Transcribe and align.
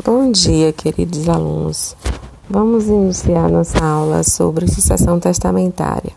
Bom 0.00 0.32
dia, 0.32 0.72
queridos 0.72 1.28
alunos. 1.28 1.94
Vamos 2.48 2.86
iniciar 2.86 3.50
nossa 3.50 3.84
aula 3.84 4.22
sobre 4.22 4.66
sucessão 4.66 5.20
testamentária. 5.20 6.12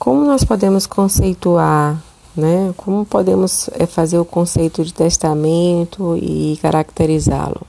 Como 0.00 0.24
nós 0.24 0.42
podemos 0.42 0.84
conceituar, 0.84 2.02
né? 2.36 2.74
Como 2.76 3.06
podemos 3.06 3.70
eh, 3.78 3.86
fazer 3.86 4.18
o 4.18 4.24
conceito 4.24 4.84
de 4.84 4.92
testamento 4.92 6.18
e 6.20 6.58
caracterizá-lo? 6.60 7.62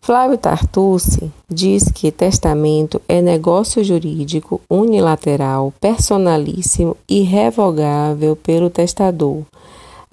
Flávio 0.00 0.36
Tartucci 0.36 1.30
diz 1.48 1.84
que 1.84 2.10
testamento 2.10 3.00
é 3.08 3.22
negócio 3.22 3.82
jurídico 3.84 4.60
unilateral, 4.68 5.72
personalíssimo 5.80 6.96
e 7.08 7.22
revogável 7.22 8.34
pelo 8.34 8.68
testador 8.68 9.44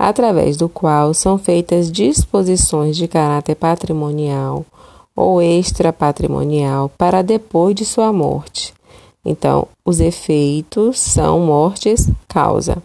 através 0.08 0.58
do 0.58 0.68
qual 0.68 1.14
são 1.14 1.38
feitas 1.38 1.90
disposições 1.90 2.98
de 2.98 3.08
caráter 3.08 3.56
patrimonial 3.56 4.66
ou 5.16 5.42
extrapatrimonial 5.42 6.90
para 6.98 7.22
depois 7.22 7.74
de 7.74 7.86
sua 7.86 8.12
morte. 8.12 8.74
Então, 9.24 9.66
os 9.86 10.02
efeitos 10.02 11.00
são 11.00 11.40
mortes 11.40 12.10
causa. 12.28 12.84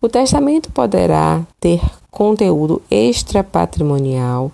O 0.00 0.08
testamento 0.08 0.72
poderá 0.72 1.46
ter 1.60 1.80
conteúdo 2.10 2.82
extrapatrimonial, 2.90 4.50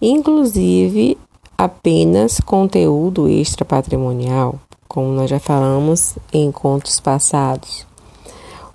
inclusive 0.00 1.18
apenas 1.56 2.38
conteúdo 2.38 3.28
extrapatrimonial, 3.28 4.54
como 4.86 5.08
nós 5.08 5.28
já 5.28 5.40
falamos 5.40 6.16
em 6.32 6.46
encontros 6.46 7.00
passados. 7.00 7.87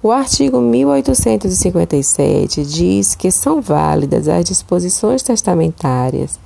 O 0.04 0.12
artigo 0.12 0.60
1857 0.60 2.64
diz 2.66 3.16
que 3.16 3.32
são 3.32 3.62
válidas 3.62 4.28
as 4.28 4.44
disposições 4.44 5.24
testamentárias 5.24 6.38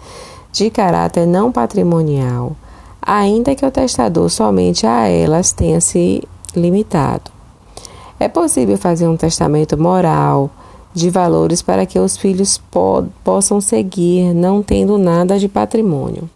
de 0.52 0.70
caráter 0.70 1.26
não 1.26 1.52
patrimonial, 1.52 2.56
ainda 3.02 3.56
que 3.56 3.66
o 3.66 3.72
testador 3.72 4.30
somente 4.30 4.86
a 4.86 5.08
elas 5.08 5.54
tenha 5.54 5.82
se 5.82 6.22
limitado. 6.56 7.32
É 8.20 8.28
possível 8.28 8.78
fazer 8.78 9.08
um 9.08 9.18
testamento 9.18 9.76
moral 9.76 10.52
de 10.94 11.10
valores 11.10 11.64
para 11.64 11.88
que 11.88 11.98
os 11.98 12.16
filhos 12.16 12.60
po 12.60 13.08
possam 13.24 13.60
seguir, 13.60 14.36
não 14.36 14.62
tendo 14.62 15.00
nada 15.00 15.40
de 15.40 15.50
patrimônio. 15.50 16.30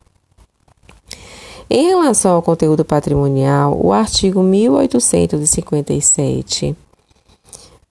Em 1.70 1.86
relação 1.86 2.34
ao 2.34 2.42
conteúdo 2.42 2.84
patrimonial, 2.84 3.80
o 3.80 3.94
artigo 3.94 4.42
1857 4.42 6.76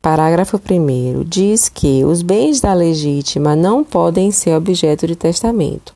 Parágrafo 0.02 0.58
1. 0.58 1.24
Diz 1.24 1.68
que 1.68 2.06
os 2.06 2.22
bens 2.22 2.58
da 2.58 2.72
legítima 2.72 3.54
não 3.54 3.84
podem 3.84 4.30
ser 4.30 4.56
objeto 4.56 5.06
de 5.06 5.14
testamento. 5.14 5.94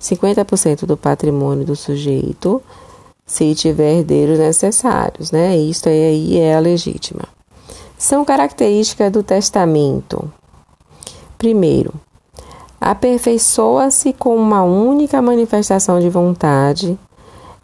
50% 0.00 0.86
do 0.86 0.96
patrimônio 0.96 1.64
do 1.64 1.74
sujeito, 1.74 2.62
se 3.26 3.52
tiver 3.56 3.98
herdeiros 3.98 4.38
necessários, 4.38 5.32
né? 5.32 5.56
Isto 5.56 5.88
aí 5.88 6.38
é 6.38 6.54
a 6.54 6.60
legítima. 6.60 7.24
São 7.98 8.24
características 8.24 9.10
do 9.10 9.24
testamento. 9.24 10.32
Primeiro, 11.36 11.92
aperfeiçoa-se 12.80 14.12
com 14.12 14.36
uma 14.36 14.62
única 14.62 15.20
manifestação 15.20 15.98
de 15.98 16.08
vontade 16.08 16.96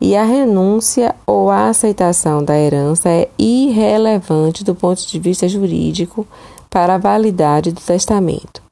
e 0.00 0.16
a 0.16 0.24
renúncia 0.24 1.14
ou 1.27 1.50
a 1.50 1.68
aceitação 1.68 2.42
da 2.42 2.58
herança 2.58 3.08
é 3.08 3.28
irrelevante 3.38 4.62
do 4.62 4.74
ponto 4.74 5.06
de 5.06 5.18
vista 5.18 5.48
jurídico 5.48 6.27
para 6.70 6.94
a 6.94 6.98
validade 6.98 7.72
do 7.72 7.80
testamento. 7.80 8.62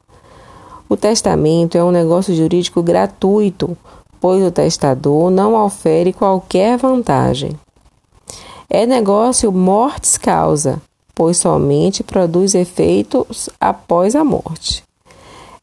O 0.89 0.97
testamento 0.97 1.77
é 1.77 1.83
um 1.83 1.91
negócio 1.91 2.35
jurídico 2.35 2.81
gratuito, 2.83 3.77
pois 4.21 4.45
o 4.45 4.53
testador 4.53 5.31
não 5.31 5.55
ofere 5.65 6.13
qualquer 6.13 6.79
vantagem. 6.79 7.53
É 8.71 8.87
negócio 8.87 9.51
mortis 9.51 10.17
causa, 10.17 10.81
pois 11.15 11.39
somente 11.39 12.05
produz 12.05 12.55
efeitos 12.55 13.49
após 13.61 14.15
a 14.15 14.23
morte. 14.23 14.85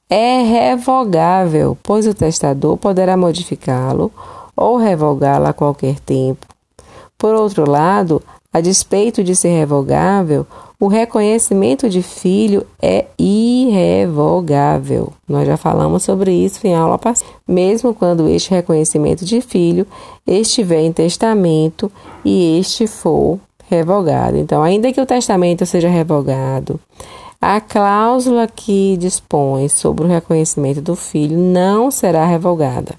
É 0.10 0.42
revogável, 0.42 1.78
pois 1.82 2.06
o 2.06 2.14
testador 2.14 2.78
poderá 2.78 3.16
modificá-lo 3.16 4.12
ou 4.56 4.78
revogá-la 4.78 5.50
a 5.50 5.54
qualquer 5.54 6.00
tempo. 6.00 6.48
Por 7.18 7.34
outro 7.36 7.70
lado, 7.70 8.22
a 8.52 8.62
despeito 8.62 9.24
de 9.24 9.36
ser 9.36 9.58
revogável, 9.58 10.46
o 10.80 10.88
reconhecimento 10.88 11.90
de 11.90 12.02
filho 12.02 12.68
é 12.82 13.06
irrevogável. 13.18 15.14
Nós 15.28 15.48
já 15.48 15.56
falamos 15.56 16.04
sobre 16.04 16.34
isso 16.34 16.68
em 16.68 16.76
aula 16.76 16.98
passada. 16.98 17.32
Mesmo 17.48 17.94
quando 17.94 18.28
este 18.28 18.52
reconhecimento 18.52 19.24
de 19.24 19.40
filho 19.40 19.88
estiver 20.28 20.82
em 20.82 20.92
testamento 20.92 21.90
e 22.26 22.60
este 22.60 22.86
for 22.86 23.40
revogado. 23.70 24.38
Então, 24.38 24.62
ainda 24.62 24.92
que 24.92 25.00
o 25.00 25.06
testamento 25.06 25.66
seja 25.66 25.88
revogado, 25.90 26.80
a 27.42 27.60
cláusula 27.60 28.48
que 28.48 28.98
dispõe 28.98 29.70
sobre 29.70 30.06
o 30.06 30.08
reconhecimento 30.10 30.82
do 30.82 30.96
filho 30.96 31.38
não 31.38 31.90
será 31.90 32.26
revogada. 32.26 32.96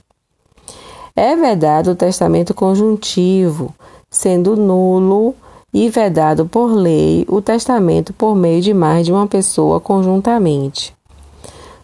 É 1.16 1.36
vedado 1.36 1.92
o 1.92 1.94
testamento 1.94 2.52
conjuntivo, 2.52 3.72
sendo 4.10 4.56
nulo 4.56 5.32
e 5.72 5.88
vedado 5.88 6.44
por 6.47 6.66
lei 6.72 7.25
o 7.28 7.41
testamento 7.41 8.12
por 8.12 8.34
meio 8.34 8.60
de 8.60 8.75
mais 8.75 9.06
de 9.06 9.12
uma 9.12 9.26
pessoa 9.26 9.78
conjuntamente. 9.78 10.92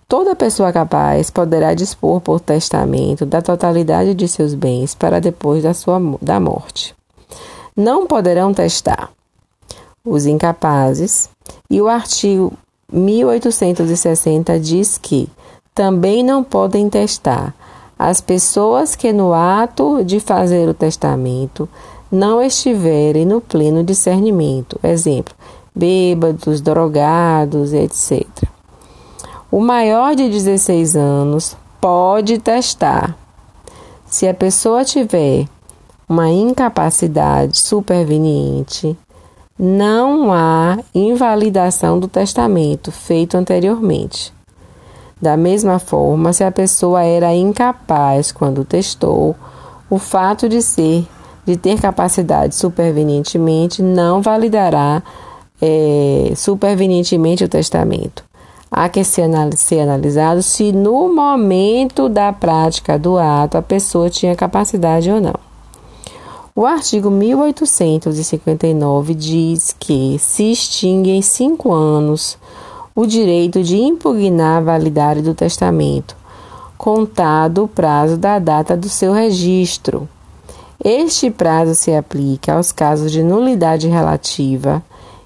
Toda 0.08 0.34
pessoa 0.34 0.72
capaz 0.72 1.30
poderá 1.30 1.74
dispor 1.74 2.20
por 2.20 2.40
testamento 2.40 3.24
da 3.24 3.40
totalidade 3.40 4.14
de 4.14 4.26
seus 4.26 4.52
bens 4.52 4.96
para 4.96 5.20
depois 5.20 5.62
da 5.62 5.72
sua 5.74 6.00
da 6.20 6.40
morte. 6.40 6.92
Não 7.76 8.08
poderão 8.08 8.52
testar 8.52 9.10
os 10.04 10.26
incapazes, 10.26 11.30
e 11.70 11.80
o 11.80 11.86
artigo 11.86 12.52
1860 12.92 14.58
diz 14.58 14.98
que 14.98 15.28
também 15.72 16.24
não 16.24 16.42
podem 16.42 16.88
testar 16.90 17.54
as 18.02 18.18
pessoas 18.18 18.96
que 18.96 19.12
no 19.12 19.34
ato 19.34 20.02
de 20.02 20.20
fazer 20.20 20.66
o 20.66 20.72
testamento 20.72 21.68
não 22.10 22.40
estiverem 22.40 23.26
no 23.26 23.42
pleno 23.42 23.84
discernimento, 23.84 24.80
exemplo, 24.82 25.34
bêbados, 25.76 26.62
drogados, 26.62 27.74
etc. 27.74 28.26
O 29.52 29.60
maior 29.60 30.16
de 30.16 30.30
16 30.30 30.96
anos 30.96 31.54
pode 31.78 32.38
testar. 32.38 33.14
Se 34.06 34.26
a 34.26 34.32
pessoa 34.32 34.82
tiver 34.82 35.44
uma 36.08 36.30
incapacidade 36.30 37.58
superveniente, 37.58 38.96
não 39.58 40.32
há 40.32 40.78
invalidação 40.94 42.00
do 42.00 42.08
testamento 42.08 42.90
feito 42.90 43.36
anteriormente. 43.36 44.32
Da 45.20 45.36
mesma 45.36 45.78
forma, 45.78 46.32
se 46.32 46.42
a 46.42 46.50
pessoa 46.50 47.02
era 47.02 47.34
incapaz 47.34 48.32
quando 48.32 48.64
testou, 48.64 49.36
o 49.88 49.98
fato 49.98 50.48
de 50.48 50.62
ser 50.62 51.06
de 51.44 51.56
ter 51.56 51.80
capacidade 51.80 52.54
supervenientemente 52.54 53.82
não 53.82 54.22
validará 54.22 55.02
é, 55.60 56.32
supervenientemente 56.36 57.44
o 57.44 57.48
testamento. 57.48 58.24
Há 58.70 58.88
que 58.88 59.02
ser, 59.02 59.24
analisado 59.80 60.44
se 60.44 60.70
no 60.70 61.12
momento 61.12 62.08
da 62.08 62.32
prática 62.32 62.96
do 62.96 63.18
ato 63.18 63.58
a 63.58 63.62
pessoa 63.62 64.08
tinha 64.08 64.36
capacidade 64.36 65.10
ou 65.10 65.20
não. 65.20 65.34
O 66.54 66.64
artigo 66.64 67.10
1859 67.10 69.12
diz 69.14 69.74
que 69.78 70.16
se 70.20 70.52
extingue 70.52 71.10
em 71.10 71.22
cinco 71.22 71.72
anos 71.72 72.38
o 72.94 73.06
direito 73.06 73.62
de 73.62 73.76
impugnar 73.76 74.58
a 74.58 74.60
validade 74.60 75.22
do 75.22 75.34
testamento, 75.34 76.16
contado 76.76 77.64
o 77.64 77.68
prazo 77.68 78.16
da 78.16 78.38
data 78.38 78.76
do 78.76 78.88
seu 78.88 79.12
registro. 79.12 80.08
Este 80.82 81.30
prazo 81.30 81.74
se 81.74 81.94
aplica 81.94 82.54
aos 82.54 82.72
casos 82.72 83.12
de 83.12 83.22
nulidade 83.22 83.86
relativa 83.86 84.82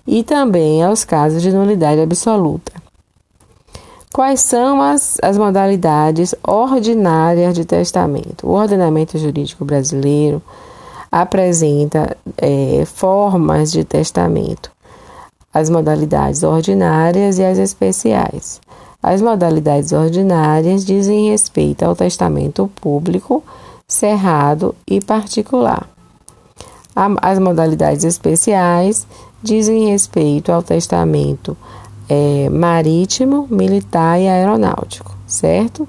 e 0.06 0.22
também 0.22 0.82
aos 0.82 1.04
casos 1.04 1.40
de 1.40 1.52
nulidade 1.52 2.00
absoluta. 2.00 2.72
Quais 4.12 4.40
são 4.40 4.80
as, 4.80 5.18
as 5.22 5.36
modalidades 5.36 6.34
ordinárias 6.46 7.54
de 7.54 7.64
testamento? 7.64 8.46
O 8.46 8.52
ordenamento 8.52 9.18
jurídico 9.18 9.64
brasileiro 9.64 10.40
apresenta 11.10 12.16
é, 12.36 12.84
formas 12.84 13.72
de 13.72 13.84
testamento 13.84 14.73
as 15.54 15.70
modalidades 15.70 16.42
ordinárias 16.42 17.38
e 17.38 17.44
as 17.44 17.56
especiais. 17.58 18.60
As 19.00 19.22
modalidades 19.22 19.92
ordinárias 19.92 20.84
dizem 20.84 21.30
respeito 21.30 21.84
ao 21.84 21.94
testamento 21.94 22.68
público, 22.74 23.44
cerrado 23.86 24.74
e 24.86 25.00
particular. 25.00 25.88
As 27.22 27.38
modalidades 27.38 28.02
especiais 28.04 29.06
dizem 29.42 29.90
respeito 29.90 30.50
ao 30.50 30.62
testamento 30.62 31.54
é, 32.08 32.48
marítimo, 32.48 33.46
militar 33.50 34.18
e 34.18 34.26
aeronáutico, 34.26 35.14
certo? 35.26 35.86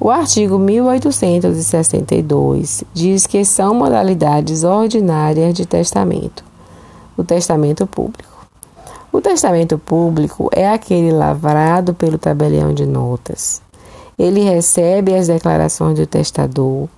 O 0.00 0.10
artigo 0.10 0.58
1862 0.58 2.82
diz 2.92 3.24
que 3.26 3.44
são 3.44 3.72
modalidades 3.74 4.64
ordinárias 4.64 5.54
de 5.54 5.64
testamento. 5.64 6.42
O 7.16 7.22
testamento 7.22 7.86
público. 7.86 8.31
O 9.12 9.20
testamento 9.20 9.78
público 9.78 10.48
é 10.50 10.66
aquele 10.66 11.12
lavrado 11.12 11.92
pelo 11.92 12.16
tabelião 12.16 12.72
de 12.72 12.86
notas. 12.86 13.60
Ele 14.18 14.40
recebe 14.40 15.14
as 15.14 15.26
declarações 15.26 15.98
do 15.98 16.06
testador, 16.06 16.88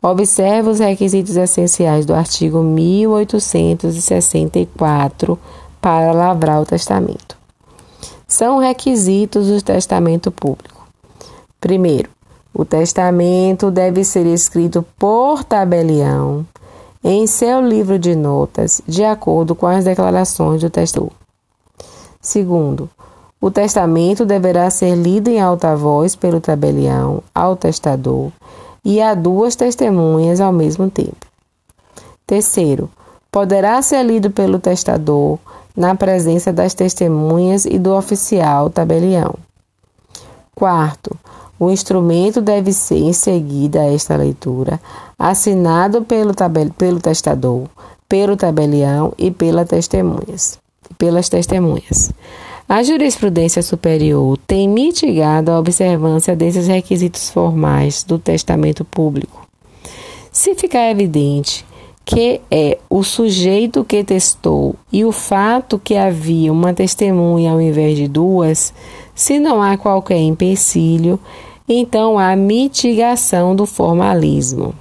observa 0.00 0.70
os 0.70 0.78
requisitos 0.78 1.36
essenciais 1.36 2.06
do 2.06 2.14
artigo 2.14 2.62
1864 2.62 5.36
para 5.80 6.12
lavrar 6.12 6.62
o 6.62 6.66
testamento. 6.66 7.36
São 8.28 8.58
requisitos 8.58 9.48
do 9.48 9.60
testamento 9.60 10.30
público. 10.30 10.86
Primeiro, 11.60 12.08
o 12.52 12.64
testamento 12.64 13.72
deve 13.72 14.04
ser 14.04 14.26
escrito 14.26 14.84
por 14.96 15.42
tabelião 15.42 16.46
em 17.02 17.26
seu 17.26 17.60
livro 17.60 17.98
de 17.98 18.14
notas, 18.14 18.80
de 18.86 19.02
acordo 19.02 19.56
com 19.56 19.66
as 19.66 19.84
declarações 19.84 20.60
do 20.60 20.70
testador. 20.70 21.23
Segundo, 22.24 22.88
o 23.38 23.50
testamento 23.50 24.24
deverá 24.24 24.70
ser 24.70 24.96
lido 24.96 25.28
em 25.28 25.38
alta 25.38 25.76
voz 25.76 26.16
pelo 26.16 26.40
tabelião 26.40 27.22
ao 27.34 27.54
testador 27.54 28.32
e 28.82 28.98
a 28.98 29.12
duas 29.12 29.54
testemunhas 29.54 30.40
ao 30.40 30.50
mesmo 30.50 30.90
tempo. 30.90 31.26
Terceiro, 32.26 32.88
poderá 33.30 33.82
ser 33.82 34.02
lido 34.02 34.30
pelo 34.30 34.58
testador 34.58 35.38
na 35.76 35.94
presença 35.94 36.50
das 36.50 36.72
testemunhas 36.72 37.66
e 37.66 37.78
do 37.78 37.94
oficial 37.94 38.70
tabelião. 38.70 39.34
Quarto, 40.54 41.14
o 41.60 41.70
instrumento 41.70 42.40
deve 42.40 42.72
ser, 42.72 43.00
em 43.00 43.12
seguida 43.12 43.82
a 43.82 43.92
esta 43.92 44.16
leitura, 44.16 44.80
assinado 45.18 46.02
pelo, 46.02 46.32
pelo 46.78 47.00
testador, 47.00 47.66
pelo 48.08 48.34
tabelião 48.34 49.12
e 49.18 49.30
pela 49.30 49.66
testemunhas, 49.66 50.58
pelas 50.96 51.28
testemunhas. 51.28 52.12
A 52.68 52.82
jurisprudência 52.82 53.62
superior 53.62 54.38
tem 54.46 54.68
mitigado 54.68 55.50
a 55.50 55.58
observância 55.58 56.34
desses 56.34 56.66
requisitos 56.66 57.28
formais 57.28 58.02
do 58.02 58.18
testamento 58.18 58.84
público. 58.84 59.46
Se 60.32 60.54
ficar 60.54 60.90
evidente 60.90 61.64
que 62.04 62.40
é 62.50 62.78
o 62.90 63.02
sujeito 63.02 63.84
que 63.84 64.04
testou 64.04 64.74
e 64.92 65.04
o 65.04 65.12
fato 65.12 65.78
que 65.78 65.96
havia 65.96 66.52
uma 66.52 66.74
testemunha 66.74 67.52
ao 67.52 67.60
invés 67.60 67.96
de 67.96 68.06
duas, 68.06 68.74
se 69.14 69.38
não 69.38 69.62
há 69.62 69.76
qualquer 69.78 70.18
empecilho, 70.18 71.18
então 71.68 72.18
há 72.18 72.36
mitigação 72.36 73.56
do 73.56 73.64
formalismo. 73.64 74.74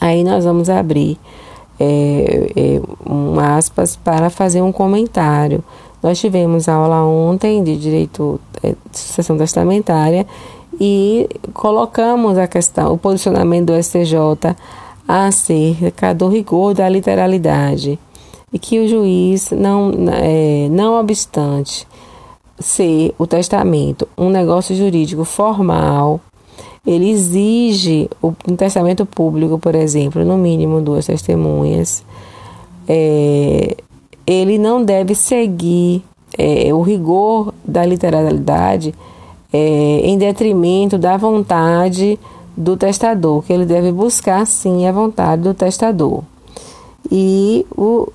Aí 0.00 0.24
nós 0.24 0.44
vamos 0.44 0.68
abrir 0.68 1.16
é, 1.78 2.52
é, 2.56 3.10
um 3.10 3.38
aspas 3.38 3.96
para 3.96 4.30
fazer 4.30 4.62
um 4.62 4.72
comentário. 4.72 5.62
Nós 6.02 6.18
tivemos 6.18 6.68
aula 6.68 7.02
ontem 7.04 7.62
de 7.64 7.76
direito 7.76 8.40
é, 8.62 8.74
de 8.90 8.98
sucessão 8.98 9.36
testamentária 9.36 10.26
e 10.80 11.28
colocamos 11.52 12.36
a 12.36 12.46
questão, 12.46 12.92
o 12.92 12.98
posicionamento 12.98 13.66
do 13.66 13.82
STJ 13.82 14.54
acerca 15.06 16.14
do 16.14 16.28
rigor 16.28 16.74
da 16.74 16.88
literalidade 16.88 17.98
e 18.52 18.58
que 18.58 18.78
o 18.78 18.88
juiz 18.88 19.50
não, 19.50 19.92
é, 20.12 20.68
não 20.70 20.98
obstante 20.98 21.86
ser 22.58 23.12
o 23.18 23.26
testamento 23.26 24.08
um 24.16 24.30
negócio 24.30 24.74
jurídico 24.76 25.24
formal, 25.24 26.20
ele 26.86 27.10
exige 27.10 28.08
o, 28.20 28.34
um 28.48 28.56
testamento 28.56 29.06
público, 29.06 29.58
por 29.58 29.74
exemplo, 29.74 30.24
no 30.24 30.36
mínimo 30.36 30.80
duas 30.80 31.06
testemunhas. 31.06 32.04
É, 32.86 33.76
ele 34.26 34.58
não 34.58 34.84
deve 34.84 35.14
seguir 35.14 36.02
é, 36.36 36.72
o 36.74 36.82
rigor 36.82 37.54
da 37.64 37.84
literalidade 37.84 38.94
é, 39.52 40.00
em 40.02 40.18
detrimento 40.18 40.98
da 40.98 41.16
vontade 41.16 42.18
do 42.56 42.76
testador, 42.76 43.42
que 43.42 43.52
ele 43.52 43.64
deve 43.64 43.90
buscar 43.90 44.46
sim 44.46 44.86
a 44.86 44.92
vontade 44.92 45.42
do 45.42 45.54
testador. 45.54 46.22
E 47.10 47.66
o, 47.76 48.08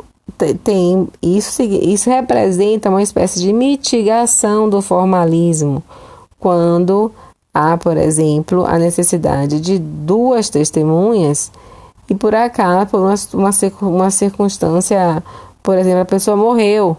tem 0.63 1.07
isso, 1.21 1.61
isso 1.61 2.09
representa 2.09 2.89
uma 2.89 3.01
espécie 3.01 3.39
de 3.39 3.51
mitigação 3.51 4.69
do 4.69 4.81
formalismo 4.81 5.83
quando 6.39 7.11
há, 7.53 7.77
por 7.77 7.97
exemplo, 7.97 8.65
a 8.65 8.77
necessidade 8.77 9.59
de 9.59 9.79
duas 9.79 10.49
testemunhas 10.49 11.51
e 12.09 12.15
por 12.15 12.33
acaso, 12.33 12.87
por 12.87 12.99
uma, 13.01 13.15
uma, 13.33 13.51
uma 13.81 14.11
circunstância, 14.11 15.23
por 15.61 15.77
exemplo, 15.77 16.01
a 16.01 16.05
pessoa 16.05 16.35
morreu. 16.35 16.97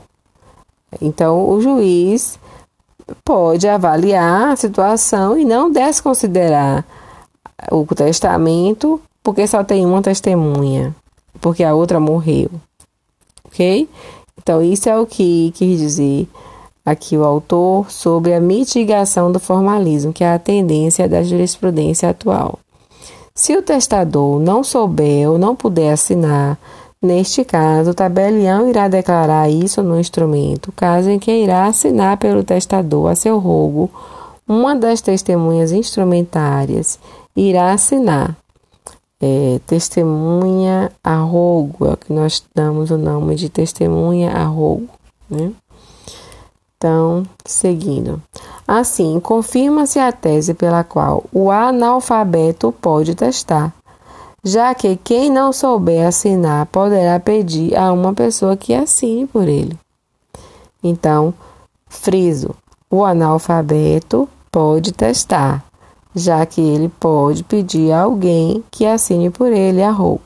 Então, 1.00 1.48
o 1.48 1.60
juiz 1.60 2.38
pode 3.24 3.68
avaliar 3.68 4.52
a 4.52 4.56
situação 4.56 5.36
e 5.36 5.44
não 5.44 5.70
desconsiderar 5.70 6.84
o 7.70 7.84
testamento 7.94 9.00
porque 9.22 9.46
só 9.46 9.62
tem 9.62 9.84
uma 9.84 10.00
testemunha, 10.00 10.94
porque 11.40 11.62
a 11.62 11.74
outra 11.74 12.00
morreu 12.00 12.50
ok? 13.50 13.88
Então, 14.38 14.62
isso 14.62 14.88
é 14.88 14.98
o 14.98 15.06
que 15.06 15.52
quis 15.54 15.78
dizer 15.78 16.28
aqui 16.84 17.16
o 17.16 17.24
autor 17.24 17.90
sobre 17.90 18.34
a 18.34 18.40
mitigação 18.40 19.30
do 19.30 19.38
formalismo, 19.38 20.12
que 20.12 20.24
é 20.24 20.32
a 20.32 20.38
tendência 20.38 21.08
da 21.08 21.22
jurisprudência 21.22 22.08
atual. 22.08 22.58
Se 23.34 23.56
o 23.56 23.62
testador 23.62 24.38
não 24.40 24.62
souber 24.62 25.30
ou 25.30 25.38
não 25.38 25.56
puder 25.56 25.92
assinar, 25.92 26.58
neste 27.00 27.44
caso, 27.44 27.90
o 27.90 27.94
tabelião 27.94 28.68
irá 28.68 28.88
declarar 28.88 29.48
isso 29.48 29.82
no 29.82 29.98
instrumento, 29.98 30.72
caso 30.72 31.10
em 31.10 31.18
que 31.18 31.30
irá 31.30 31.66
assinar 31.66 32.16
pelo 32.16 32.44
testador 32.44 33.10
a 33.10 33.14
seu 33.14 33.38
rogo 33.38 33.90
uma 34.46 34.74
das 34.74 35.00
testemunhas 35.00 35.70
instrumentárias 35.70 36.98
irá 37.36 37.72
assinar 37.72 38.36
é, 39.20 39.60
testemunha 39.66 40.90
arrogo, 41.04 41.86
é 41.86 41.92
o 41.92 41.96
que 41.96 42.12
nós 42.12 42.42
damos 42.54 42.90
o 42.90 42.96
nome 42.96 43.36
de 43.36 43.48
testemunha 43.48 44.32
arrogo, 44.32 44.88
né? 45.28 45.52
Então, 46.82 47.24
seguindo. 47.44 48.22
Assim, 48.66 49.20
confirma-se 49.20 49.98
a 49.98 50.10
tese 50.10 50.54
pela 50.54 50.82
qual 50.82 51.24
o 51.30 51.50
analfabeto 51.50 52.72
pode 52.80 53.14
testar, 53.14 53.74
já 54.42 54.74
que 54.74 54.96
quem 54.96 55.28
não 55.28 55.52
souber 55.52 56.06
assinar 56.06 56.64
poderá 56.64 57.20
pedir 57.20 57.76
a 57.76 57.92
uma 57.92 58.14
pessoa 58.14 58.56
que 58.56 58.72
assine 58.72 59.26
por 59.26 59.46
ele. 59.46 59.78
Então, 60.82 61.34
friso: 61.86 62.54
o 62.90 63.04
analfabeto 63.04 64.26
pode 64.50 64.92
testar, 64.92 65.62
já 66.14 66.46
que 66.46 66.62
ele 66.62 66.88
pode 66.98 67.44
pedir 67.44 67.92
a 67.92 68.04
alguém 68.04 68.64
que 68.70 68.86
assine 68.86 69.28
por 69.28 69.52
ele 69.52 69.82
a 69.82 69.90
roubo. 69.90 70.22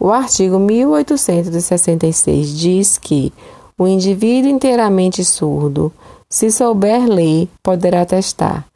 O 0.00 0.10
artigo 0.10 0.58
1866 0.58 2.56
diz 2.56 2.96
que 2.96 3.30
o 3.78 3.86
indivíduo 3.86 4.50
inteiramente 4.50 5.24
surdo, 5.24 5.92
se 6.28 6.50
souber 6.50 7.06
ler, 7.06 7.48
poderá 7.62 8.04
testar. 8.04 8.66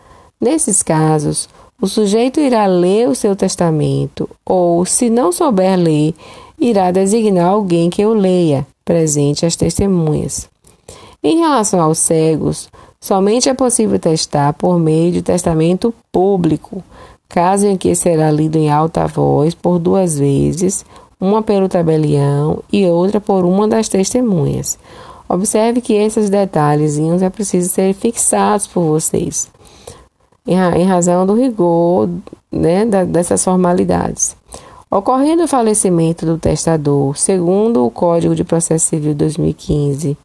Nesses 0.40 0.82
casos, 0.82 1.48
o 1.80 1.86
sujeito 1.86 2.40
irá 2.40 2.66
ler 2.66 3.08
o 3.08 3.14
seu 3.14 3.34
testamento, 3.34 4.30
ou, 4.46 4.86
se 4.86 5.10
não 5.10 5.32
souber 5.32 5.76
ler, 5.76 6.14
irá 6.58 6.90
designar 6.90 7.48
alguém 7.48 7.90
que 7.90 8.06
o 8.06 8.14
leia, 8.14 8.66
presente 8.84 9.44
as 9.44 9.56
testemunhas. 9.56 10.48
Em 11.22 11.38
relação 11.38 11.80
aos 11.80 11.98
cegos, 11.98 12.70
Somente 13.02 13.48
é 13.48 13.54
possível 13.54 13.98
testar 13.98 14.52
por 14.52 14.78
meio 14.78 15.10
de 15.10 15.22
testamento 15.22 15.92
público, 16.12 16.84
caso 17.28 17.66
em 17.66 17.76
que 17.76 17.96
será 17.96 18.30
lido 18.30 18.56
em 18.56 18.70
alta 18.70 19.08
voz 19.08 19.56
por 19.56 19.80
duas 19.80 20.20
vezes, 20.20 20.84
uma 21.22 21.40
pelo 21.40 21.68
tabelião 21.68 22.64
e 22.72 22.84
outra 22.84 23.20
por 23.20 23.44
uma 23.44 23.68
das 23.68 23.88
testemunhas. 23.88 24.76
Observe 25.28 25.80
que 25.80 25.92
esses 25.92 26.28
detalhezinhos 26.28 27.22
é 27.22 27.30
preciso 27.30 27.70
ser 27.70 27.94
fixados 27.94 28.66
por 28.66 28.82
vocês, 28.82 29.48
em 30.44 30.84
razão 30.84 31.24
do 31.24 31.34
rigor 31.34 32.08
né, 32.50 32.84
dessas 32.84 33.44
formalidades. 33.44 34.34
Ocorrendo 34.90 35.44
o 35.44 35.48
falecimento 35.48 36.26
do 36.26 36.36
testador, 36.36 37.16
segundo 37.16 37.86
o 37.86 37.90
Código 37.90 38.34
de 38.34 38.42
Processo 38.42 38.86
Civil 38.88 39.14
2015, 39.14 40.18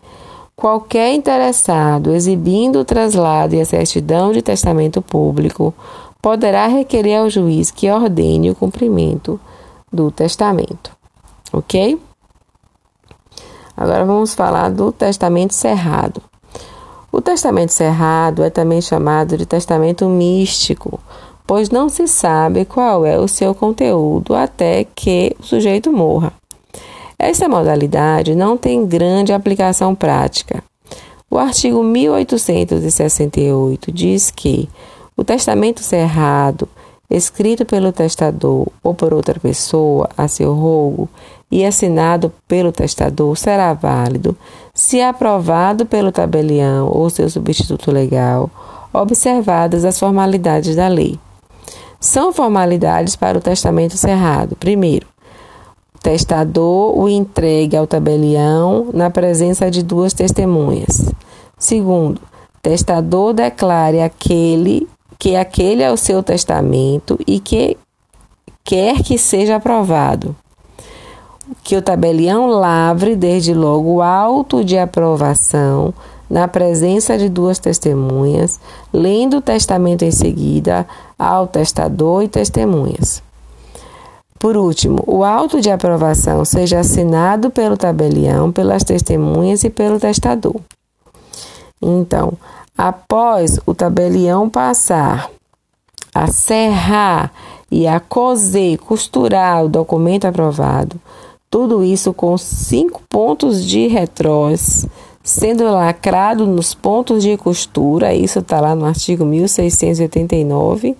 Qualquer 0.60 1.14
interessado 1.14 2.16
exibindo 2.16 2.80
o 2.80 2.84
traslado 2.84 3.54
e 3.54 3.62
a 3.62 3.66
certidão 3.66 4.32
de 4.32 4.42
testamento 4.42 5.04
público 5.04 5.72
poderá 6.20 6.66
requerer 6.66 7.20
ao 7.20 7.30
juiz 7.30 7.70
que 7.70 7.88
ordene 7.92 8.50
o 8.50 8.56
cumprimento 8.56 9.40
do 9.92 10.12
testamento. 10.12 10.92
Ok? 11.54 12.00
Agora 13.76 14.06
vamos 14.06 14.34
falar 14.34 14.70
do 14.70 14.92
testamento 14.92 15.54
cerrado. 15.54 16.22
O 17.12 17.22
testamento 17.22 17.72
cerrado 17.72 18.44
é 18.44 18.50
também 18.50 18.82
chamado 18.82 19.38
de 19.38 19.46
testamento 19.46 20.08
místico, 20.08 21.00
pois 21.46 21.70
não 21.70 21.88
se 21.88 22.08
sabe 22.08 22.66
qual 22.66 23.06
é 23.06 23.18
o 23.18 23.28
seu 23.28 23.56
conteúdo 23.56 24.36
até 24.36 24.84
que 24.84 25.36
o 25.40 25.44
sujeito 25.44 25.92
morra. 25.92 26.34
Esta 27.18 27.50
modalidade 27.50 28.36
não 28.36 28.58
tem 28.58 28.86
grande 28.86 29.34
aplicação 29.34 29.96
prática. 29.96 30.64
O 31.30 31.38
artigo 31.38 31.84
1868 31.84 33.92
diz 33.92 34.32
que 34.32 34.70
o 35.16 35.24
testamento 35.24 35.82
cerrado, 35.82 36.68
escrito 37.10 37.66
pelo 37.66 37.92
testador 37.92 38.68
ou 38.84 38.94
por 38.94 39.14
outra 39.14 39.40
pessoa 39.40 40.10
a 40.18 40.28
seu 40.28 40.54
rogo 40.54 41.10
e 41.50 41.66
assinado 41.66 42.32
pelo 42.48 42.72
testador, 42.72 43.38
será 43.38 43.74
válido 43.74 44.36
se 44.74 45.02
aprovado 45.02 45.86
pelo 45.86 46.12
tabelião 46.12 46.90
ou 46.92 47.10
seu 47.10 47.30
substituto 47.30 47.92
legal, 47.92 48.50
observadas 48.94 49.86
as 49.86 49.98
formalidades 49.98 50.76
da 50.76 50.88
lei. 50.88 51.18
São 52.00 52.32
formalidades 52.32 53.16
para 53.16 53.38
o 53.38 53.42
testamento 53.42 53.98
cerrado. 53.98 54.56
Primeiro, 54.56 55.08
o 55.96 56.00
testador 56.00 56.98
o 56.98 57.10
entregue 57.10 57.76
ao 57.76 57.88
tabelião 57.88 58.90
na 58.94 59.10
presença 59.10 59.72
de 59.72 59.82
duas 59.82 60.14
testemunhas. 60.14 61.12
Segundo, 61.58 62.22
testador 62.62 63.34
declare 63.34 64.02
aquele 64.02 64.88
que 65.20 65.36
aquele 65.36 65.82
é 65.82 65.92
o 65.92 65.98
seu 65.98 66.22
testamento 66.22 67.18
e 67.26 67.40
que 67.40 67.78
quer 68.64 69.02
que 69.04 69.18
seja 69.18 69.56
aprovado. 69.56 70.36
Que 71.64 71.76
o 71.76 71.82
tabelião 71.82 72.48
lavre 72.48 73.16
desde 73.16 73.54
logo 73.54 73.96
o 73.96 74.02
auto 74.02 74.64
de 74.64 74.78
aprovação 74.78 75.94
na 76.30 76.48
presença 76.48 77.18
de 77.18 77.30
duas 77.30 77.58
testemunhas, 77.58 78.60
lendo 78.92 79.38
o 79.38 79.42
testamento 79.42 80.04
em 80.04 80.12
seguida 80.12 80.86
ao 81.18 81.48
testador 81.48 82.24
e 82.24 82.28
testemunhas. 82.28 83.24
Por 84.38 84.56
último, 84.56 85.04
o 85.08 85.24
auto 85.24 85.60
de 85.60 85.72
aprovação 85.72 86.46
seja 86.46 86.80
assinado 86.80 87.50
pelo 87.50 87.76
tabelião, 87.76 88.52
pelas 88.52 88.84
testemunhas 88.84 89.64
e 89.64 89.70
pelo 89.70 90.00
testador. 90.00 90.56
Então, 91.82 92.34
após 92.78 93.60
o 93.66 93.74
tabelião 93.74 94.50
passar 94.50 95.30
a 96.14 96.28
serrar 96.28 97.32
e 97.72 97.88
a 97.88 98.00
coser, 98.00 98.78
costurar 98.78 99.66
o 99.66 99.70
documento 99.70 100.26
aprovado, 100.26 101.00
tudo 101.50 101.84
isso 101.84 102.14
com 102.14 102.38
cinco 102.38 103.02
pontos 103.10 103.66
de 103.66 103.88
retrós, 103.88 104.86
sendo 105.24 105.64
lacrado 105.64 106.46
nos 106.46 106.74
pontos 106.74 107.24
de 107.24 107.36
costura, 107.38 108.14
isso 108.14 108.40
está 108.40 108.62
lá 108.62 108.76
no 108.76 108.86
artigo 108.86 109.26
1689 109.26 110.96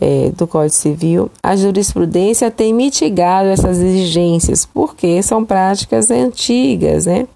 é, 0.00 0.30
do 0.36 0.46
Código 0.46 0.74
Civil, 0.74 1.30
a 1.42 1.56
jurisprudência 1.56 2.50
tem 2.50 2.72
mitigado 2.72 3.48
essas 3.48 3.78
exigências, 3.78 4.64
porque 4.66 5.22
são 5.22 5.44
práticas 5.44 6.10
antigas, 6.10 7.06
né? 7.06 7.26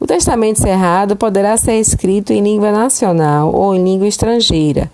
O 0.00 0.06
testamento 0.06 0.58
cerrado 0.58 1.14
poderá 1.14 1.58
ser 1.58 1.78
escrito 1.78 2.32
em 2.32 2.42
língua 2.42 2.72
nacional 2.72 3.54
ou 3.54 3.74
em 3.74 3.84
língua 3.84 4.08
estrangeira. 4.08 4.90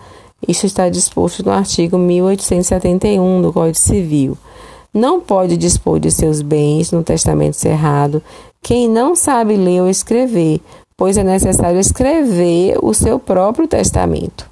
Isso 0.46 0.66
está 0.66 0.88
disposto 0.88 1.44
no 1.44 1.52
artigo 1.52 1.96
1871 1.96 3.40
do 3.40 3.52
Código 3.52 3.78
Civil. 3.78 4.36
Não 4.92 5.20
pode 5.20 5.56
dispor 5.56 6.00
de 6.00 6.10
seus 6.10 6.42
bens 6.42 6.90
no 6.90 7.04
testamento 7.04 7.54
cerrado 7.54 8.20
quem 8.60 8.88
não 8.88 9.14
sabe 9.14 9.56
ler 9.56 9.82
ou 9.82 9.88
escrever, 9.88 10.60
pois 10.96 11.16
é 11.16 11.22
necessário 11.22 11.78
escrever 11.78 12.76
o 12.82 12.92
seu 12.92 13.16
próprio 13.16 13.68
testamento. 13.68 14.50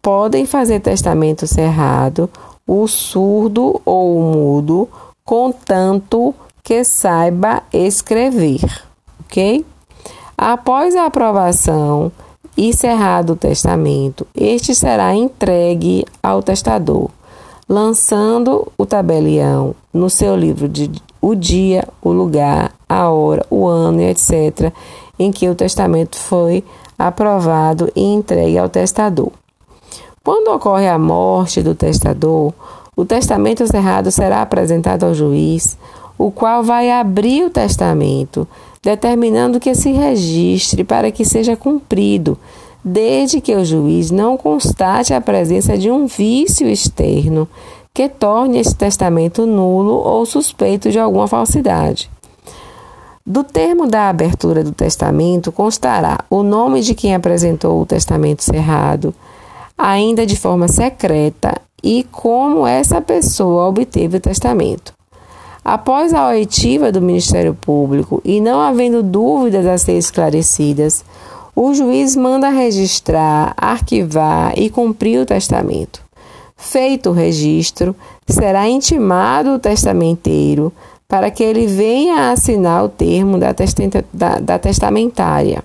Podem 0.00 0.46
fazer 0.46 0.80
testamento 0.80 1.46
cerrado 1.46 2.30
o 2.66 2.88
surdo 2.88 3.80
ou 3.84 4.18
o 4.18 4.22
mudo, 4.32 4.88
contanto 5.24 6.34
que 6.62 6.82
saiba 6.84 7.62
escrever, 7.72 8.60
ok? 9.32 9.64
Após 10.36 10.94
a 10.94 11.06
aprovação 11.06 12.12
e 12.56 12.74
cerrado 12.74 13.32
o 13.32 13.36
testamento, 13.36 14.26
este 14.34 14.74
será 14.74 15.14
entregue 15.14 16.04
ao 16.22 16.42
testador, 16.42 17.08
lançando 17.66 18.70
o 18.76 18.84
tabelião 18.84 19.74
no 19.92 20.10
seu 20.10 20.36
livro 20.36 20.68
de 20.68 20.90
o 21.20 21.34
dia, 21.34 21.88
o 22.02 22.12
lugar, 22.12 22.72
a 22.88 23.08
hora, 23.08 23.46
o 23.48 23.66
ano 23.66 24.02
e 24.02 24.10
etc., 24.10 24.72
em 25.18 25.30
que 25.30 25.48
o 25.48 25.54
testamento 25.54 26.18
foi 26.18 26.64
aprovado 26.98 27.90
e 27.94 28.02
entregue 28.02 28.58
ao 28.58 28.68
testador. 28.68 29.30
Quando 30.24 30.48
ocorre 30.48 30.88
a 30.88 30.98
morte 30.98 31.62
do 31.62 31.74
testador, 31.74 32.52
o 32.96 33.04
testamento 33.04 33.66
cerrado 33.66 34.10
será 34.10 34.42
apresentado 34.42 35.04
ao 35.04 35.14
juiz, 35.14 35.78
o 36.18 36.30
qual 36.30 36.62
vai 36.62 36.90
abrir 36.90 37.44
o 37.44 37.50
testamento, 37.50 38.46
determinando 38.82 39.60
que 39.60 39.74
se 39.74 39.92
registre 39.92 40.82
para 40.82 41.12
que 41.12 41.24
seja 41.24 41.56
cumprido, 41.56 42.36
desde 42.84 43.40
que 43.40 43.54
o 43.54 43.64
juiz 43.64 44.10
não 44.10 44.36
constate 44.36 45.14
a 45.14 45.20
presença 45.20 45.78
de 45.78 45.90
um 45.90 46.06
vício 46.06 46.68
externo 46.68 47.48
que 47.94 48.08
torne 48.08 48.58
esse 48.58 48.74
testamento 48.74 49.46
nulo 49.46 49.92
ou 49.92 50.26
suspeito 50.26 50.90
de 50.90 50.98
alguma 50.98 51.28
falsidade. 51.28 52.10
Do 53.24 53.44
termo 53.44 53.86
da 53.86 54.08
abertura 54.08 54.64
do 54.64 54.72
testamento 54.72 55.52
constará 55.52 56.24
o 56.28 56.42
nome 56.42 56.80
de 56.80 56.92
quem 56.92 57.14
apresentou 57.14 57.80
o 57.80 57.86
testamento 57.86 58.42
cerrado, 58.42 59.14
ainda 59.78 60.26
de 60.26 60.36
forma 60.36 60.66
secreta, 60.66 61.54
e 61.84 62.04
como 62.10 62.66
essa 62.66 63.00
pessoa 63.00 63.68
obteve 63.68 64.16
o 64.16 64.20
testamento. 64.20 64.92
Após 65.64 66.12
a 66.12 66.28
oitiva 66.28 66.90
do 66.90 67.00
Ministério 67.00 67.54
Público 67.54 68.20
e 68.24 68.40
não 68.40 68.60
havendo 68.60 69.02
dúvidas 69.02 69.64
a 69.64 69.78
ser 69.78 69.96
esclarecidas, 69.96 71.04
o 71.54 71.72
juiz 71.72 72.16
manda 72.16 72.48
registrar, 72.48 73.54
arquivar 73.56 74.54
e 74.56 74.68
cumprir 74.68 75.20
o 75.20 75.26
testamento. 75.26 76.02
Feito 76.56 77.10
o 77.10 77.12
registro, 77.12 77.94
será 78.26 78.68
intimado 78.68 79.50
o 79.50 79.58
testamenteiro 79.58 80.72
para 81.06 81.30
que 81.30 81.42
ele 81.42 81.66
venha 81.66 82.14
a 82.14 82.30
assinar 82.32 82.84
o 82.84 82.88
termo 82.88 83.38
da, 83.38 83.54
da, 84.12 84.38
da 84.40 84.58
testamentária. 84.58 85.62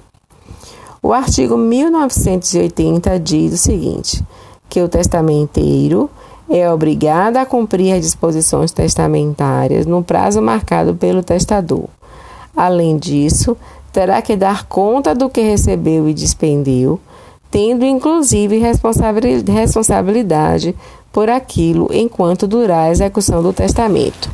O 1.01 1.13
artigo 1.13 1.55
1980 1.55 3.19
diz 3.19 3.53
o 3.53 3.57
seguinte: 3.57 4.23
que 4.69 4.81
o 4.81 4.89
testamenteiro 4.89 6.09
é 6.49 6.71
obrigado 6.71 7.37
a 7.37 7.45
cumprir 7.45 7.93
as 7.93 8.01
disposições 8.01 8.71
testamentárias 8.71 9.85
no 9.85 10.03
prazo 10.03 10.41
marcado 10.41 10.95
pelo 10.95 11.21
testador. 11.21 11.85
Além 12.55 12.97
disso, 12.97 13.57
terá 13.91 14.21
que 14.21 14.35
dar 14.35 14.65
conta 14.65 15.13
do 15.13 15.29
que 15.29 15.41
recebeu 15.41 16.07
e 16.07 16.13
despendeu, 16.13 16.99
tendo 17.51 17.85
inclusive 17.85 18.57
responsabilidade 18.57 20.73
por 21.11 21.29
aquilo 21.29 21.89
enquanto 21.91 22.47
durar 22.47 22.85
a 22.85 22.91
execução 22.91 23.43
do 23.43 23.51
testamento. 23.51 24.31